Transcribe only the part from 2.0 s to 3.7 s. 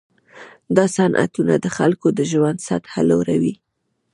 د ژوند سطحه لوړوي.